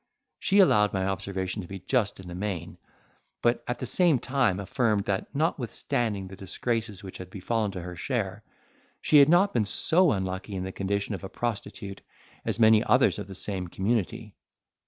She 0.39 0.57
allowed 0.57 0.93
my 0.93 1.05
observation 1.05 1.61
to 1.61 1.67
be 1.67 1.77
just 1.77 2.19
in 2.19 2.27
the 2.27 2.33
main, 2.33 2.79
but 3.43 3.63
at 3.67 3.77
the 3.77 3.85
same 3.85 4.17
time 4.17 4.59
affirmed 4.59 5.05
that 5.05 5.27
notwithstanding 5.35 6.25
the 6.27 6.35
disgraces 6.35 7.03
which 7.03 7.19
had 7.19 7.43
fallen 7.43 7.69
to 7.69 7.81
her 7.83 7.95
share, 7.95 8.43
she 8.99 9.19
had 9.19 9.29
not 9.29 9.53
been 9.53 9.65
so 9.65 10.11
unlucky 10.13 10.55
in 10.55 10.63
the 10.63 10.71
condition 10.71 11.13
of 11.13 11.23
a 11.23 11.29
prostitute 11.29 12.01
as 12.43 12.59
many 12.59 12.83
others 12.83 13.19
of 13.19 13.27
the 13.27 13.35
same 13.35 13.67
community. 13.67 14.33